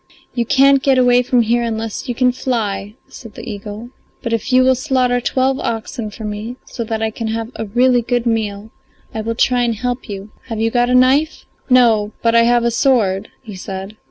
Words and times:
"You 0.33 0.47
can't 0.47 0.81
get 0.81 0.97
away 0.97 1.21
from 1.21 1.43
here 1.43 1.61
unless 1.61 2.09
you 2.09 2.15
can 2.15 2.31
fly," 2.31 2.95
said 3.07 3.35
the 3.35 3.47
eagle, 3.47 3.91
"but 4.23 4.33
if 4.33 4.51
you 4.51 4.63
will 4.63 4.73
slaughter 4.73 5.21
twelve 5.21 5.59
oxen 5.59 6.09
for 6.09 6.23
me, 6.23 6.55
so 6.65 6.83
that 6.85 7.03
I 7.03 7.11
can 7.11 7.27
have 7.27 7.51
a 7.55 7.65
really 7.67 8.01
good 8.01 8.25
meal, 8.25 8.71
I 9.13 9.21
will 9.21 9.35
try 9.35 9.61
and 9.61 9.75
help 9.75 10.09
you. 10.09 10.31
Have 10.47 10.59
you 10.59 10.71
got 10.71 10.89
a 10.89 10.95
knife?" 10.95 11.45
"No, 11.69 12.13
but 12.23 12.33
I 12.33 12.45
have 12.45 12.63
a 12.63 12.71
sword," 12.71 13.29
he 13.43 13.53
said. 13.55 13.95